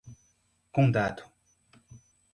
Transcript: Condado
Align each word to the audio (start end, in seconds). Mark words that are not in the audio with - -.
Condado 0.75 1.29